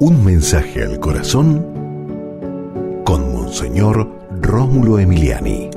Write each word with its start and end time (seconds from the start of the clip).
Un 0.00 0.24
mensaje 0.24 0.82
al 0.82 0.98
corazón 0.98 1.64
con 3.04 3.32
Monseñor 3.32 4.08
Rómulo 4.40 4.98
Emiliani. 4.98 5.70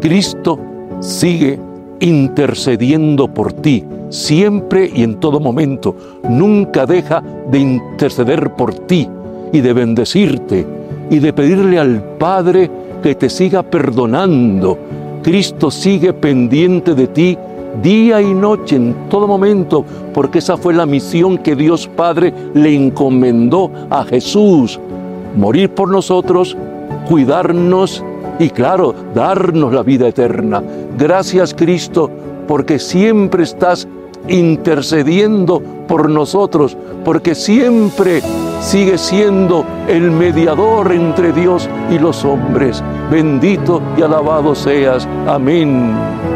Cristo 0.00 0.58
sigue 1.00 1.60
intercediendo 2.00 3.28
por 3.28 3.52
ti, 3.52 3.84
siempre 4.08 4.90
y 4.92 5.02
en 5.02 5.20
todo 5.20 5.40
momento. 5.40 5.94
Nunca 6.26 6.86
deja 6.86 7.22
de 7.50 7.58
interceder 7.58 8.52
por 8.52 8.72
ti 8.72 9.06
y 9.52 9.60
de 9.60 9.72
bendecirte 9.74 10.66
y 11.10 11.18
de 11.18 11.32
pedirle 11.34 11.78
al 11.78 12.02
Padre 12.16 12.70
que 13.02 13.14
te 13.14 13.28
siga 13.28 13.62
perdonando. 13.62 14.78
Cristo 15.22 15.70
sigue 15.70 16.14
pendiente 16.14 16.94
de 16.94 17.08
ti 17.08 17.38
día 17.82 18.20
y 18.20 18.32
noche, 18.34 18.76
en 18.76 18.94
todo 19.08 19.26
momento, 19.26 19.84
porque 20.14 20.38
esa 20.38 20.56
fue 20.56 20.74
la 20.74 20.86
misión 20.86 21.38
que 21.38 21.54
Dios 21.54 21.88
Padre 21.88 22.32
le 22.54 22.74
encomendó 22.74 23.70
a 23.90 24.04
Jesús. 24.04 24.80
Morir 25.36 25.70
por 25.70 25.90
nosotros, 25.90 26.56
cuidarnos 27.08 28.02
y 28.38 28.50
claro, 28.50 28.94
darnos 29.14 29.72
la 29.72 29.82
vida 29.82 30.08
eterna. 30.08 30.62
Gracias 30.98 31.54
Cristo, 31.54 32.10
porque 32.46 32.78
siempre 32.78 33.44
estás 33.44 33.86
intercediendo 34.28 35.62
por 35.86 36.10
nosotros, 36.10 36.76
porque 37.04 37.34
siempre 37.34 38.22
sigue 38.60 38.98
siendo 38.98 39.64
el 39.88 40.10
mediador 40.10 40.92
entre 40.92 41.32
Dios 41.32 41.68
y 41.90 41.98
los 41.98 42.24
hombres. 42.24 42.82
Bendito 43.10 43.80
y 43.96 44.02
alabado 44.02 44.54
seas. 44.54 45.06
Amén. 45.26 46.35